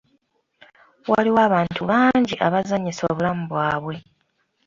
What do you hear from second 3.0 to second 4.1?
obulamu bwabwe.